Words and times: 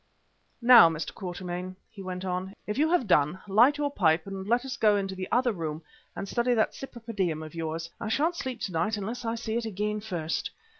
"Now, 0.63 0.89
Mr. 0.89 1.13
Quatermain," 1.13 1.75
he 1.91 2.01
went 2.01 2.25
on, 2.25 2.55
"if 2.65 2.75
you 2.79 2.89
have 2.89 3.05
done, 3.05 3.39
light 3.47 3.77
your 3.77 3.91
pipe 3.91 4.25
and 4.25 4.47
let's 4.47 4.75
go 4.75 4.97
into 4.97 5.13
the 5.13 5.27
other 5.31 5.51
room 5.51 5.83
and 6.15 6.27
study 6.27 6.55
that 6.55 6.73
Cypripedium 6.73 7.43
of 7.45 7.53
yours. 7.53 7.87
I 8.01 8.07
shan't 8.09 8.35
sleep 8.35 8.61
to 8.61 8.71
night 8.71 8.97
unless 8.97 9.25
I 9.25 9.35
see 9.35 9.57
it 9.57 9.65
again 9.65 9.99
first. 10.01 10.49